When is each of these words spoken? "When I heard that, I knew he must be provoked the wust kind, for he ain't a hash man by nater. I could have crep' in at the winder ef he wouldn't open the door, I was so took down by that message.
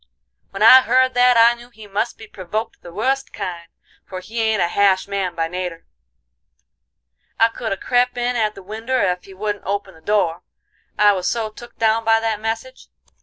"When 0.49 0.63
I 0.63 0.81
heard 0.81 1.13
that, 1.13 1.37
I 1.37 1.53
knew 1.53 1.69
he 1.69 1.85
must 1.85 2.17
be 2.17 2.25
provoked 2.25 2.81
the 2.81 2.91
wust 2.91 3.31
kind, 3.31 3.67
for 4.03 4.19
he 4.19 4.41
ain't 4.41 4.59
a 4.59 4.67
hash 4.67 5.07
man 5.07 5.35
by 5.35 5.47
nater. 5.47 5.85
I 7.39 7.49
could 7.49 7.69
have 7.69 7.81
crep' 7.81 8.17
in 8.17 8.35
at 8.35 8.55
the 8.55 8.63
winder 8.63 8.99
ef 8.99 9.25
he 9.25 9.35
wouldn't 9.35 9.63
open 9.63 9.93
the 9.93 10.01
door, 10.01 10.41
I 10.97 11.11
was 11.11 11.29
so 11.29 11.51
took 11.51 11.77
down 11.77 12.03
by 12.03 12.19
that 12.19 12.39
message. 12.41 12.87